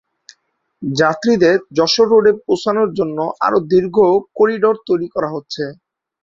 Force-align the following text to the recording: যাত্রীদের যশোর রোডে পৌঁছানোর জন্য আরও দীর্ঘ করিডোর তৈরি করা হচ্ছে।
যাত্রীদের 0.81 1.57
যশোর 1.77 2.07
রোডে 2.11 2.31
পৌঁছানোর 2.41 2.89
জন্য 2.99 3.17
আরও 3.45 3.57
দীর্ঘ 3.71 3.95
করিডোর 4.37 4.75
তৈরি 4.87 5.07
করা 5.15 5.29
হচ্ছে। 5.35 5.63